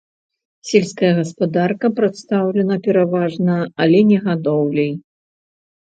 [0.69, 3.53] Сельская гаспадарка прадстаўлена пераважна
[3.87, 4.93] аленегадоўляй.